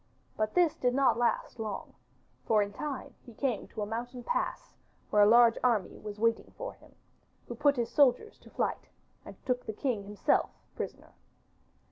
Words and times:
But 0.35 0.55
this 0.55 0.73
did 0.75 0.95
not 0.95 1.19
last 1.19 1.59
long, 1.59 1.93
for 2.47 2.63
in 2.63 2.73
time 2.73 3.13
he 3.23 3.35
came 3.35 3.67
to 3.67 3.83
a 3.83 3.85
mountain 3.85 4.23
pass, 4.23 4.73
where 5.11 5.21
a 5.21 5.27
large 5.27 5.59
army 5.63 5.99
was 5.99 6.17
waiting 6.19 6.49
for 6.57 6.73
him, 6.73 6.95
who 7.47 7.53
put 7.53 7.75
his 7.77 7.91
soldiers 7.91 8.39
to 8.39 8.49
flight, 8.49 8.89
and 9.25 9.35
took 9.45 9.63
the 9.67 9.73
king 9.73 10.03
himself 10.05 10.49
prisoner. 10.75 11.13